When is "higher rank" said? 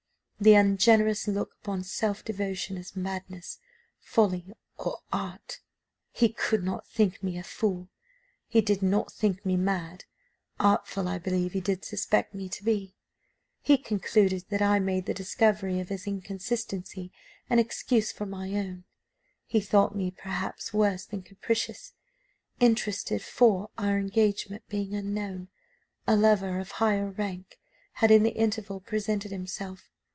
26.71-27.59